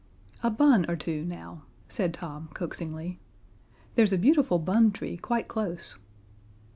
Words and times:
"A 0.41 0.49
bun 0.49 0.87
or 0.89 0.95
two, 0.95 1.23
now," 1.25 1.61
said 1.87 2.11
Tom, 2.11 2.49
coaxingly. 2.55 3.19
"There's 3.93 4.11
a 4.11 4.17
beautiful 4.17 4.57
bun 4.57 4.89
tree 4.91 5.15
quite 5.15 5.47
close." 5.47 5.95